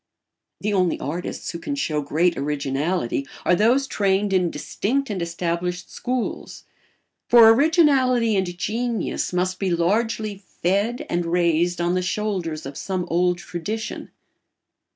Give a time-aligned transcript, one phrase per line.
[0.61, 5.91] The only artists who can show great originality are those trained in distinct and established
[5.91, 6.63] schools;
[7.27, 13.05] for originality and genius must be largely fed and raised on the shoulders of some
[13.11, 14.09] old tradition.